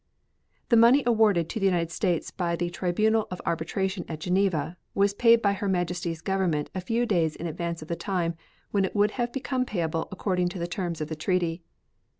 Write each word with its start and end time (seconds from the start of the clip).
The 0.69 0.75
money 0.81 1.03
awarded 1.05 1.47
to 1.49 1.59
the 1.59 1.67
United 1.67 1.91
States 1.91 2.31
by 2.31 2.55
the 2.55 2.71
tribunal 2.71 3.27
of 3.29 3.39
arbitration 3.45 4.03
at 4.07 4.19
Geneva 4.21 4.75
was 4.95 5.13
paid 5.13 5.43
by 5.43 5.53
Her 5.53 5.69
Majesty's 5.69 6.21
Government 6.21 6.71
a 6.73 6.81
few 6.81 7.05
days 7.05 7.35
in 7.35 7.45
advance 7.45 7.83
of 7.83 7.87
the 7.87 7.95
time 7.95 8.33
when 8.71 8.83
it 8.83 8.95
would 8.95 9.11
have 9.11 9.31
become 9.31 9.63
payable 9.63 10.07
according 10.11 10.49
to 10.49 10.57
the 10.57 10.65
terms 10.65 11.01
of 11.01 11.07
the 11.07 11.15
treaty. 11.15 11.61